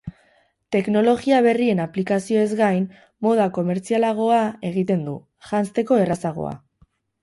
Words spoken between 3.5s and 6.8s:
komertzialagoa egiten du, janzteko errazagoa.